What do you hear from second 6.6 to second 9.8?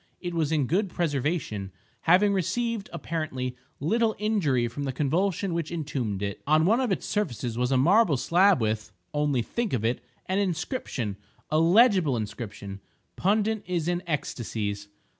one of its surfaces was a marble slab with (only think